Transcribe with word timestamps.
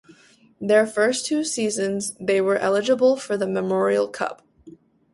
Their 0.59 0.87
first 0.87 1.27
two 1.27 1.43
seasons 1.43 2.15
they 2.19 2.41
were 2.41 2.55
eligible 2.57 3.17
for 3.17 3.37
the 3.37 3.45
Memorial 3.45 4.07
Cup. 4.07 4.41